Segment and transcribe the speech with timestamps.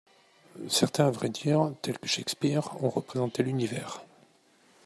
[0.67, 4.01] Certains, à vrai dire, tels que Shakespeare, ont représenté l'univers.